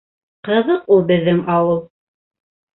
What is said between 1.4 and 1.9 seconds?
ауыл!